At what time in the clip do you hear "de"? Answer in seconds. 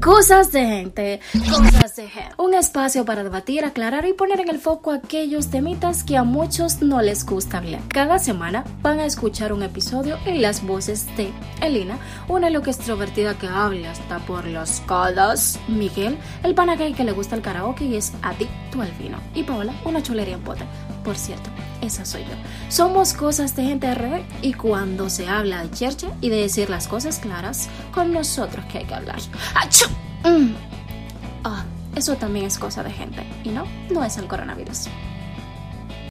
0.52-0.64, 1.96-2.08, 11.16-11.32, 23.56-23.64, 25.62-25.70, 26.28-26.36, 32.84-32.92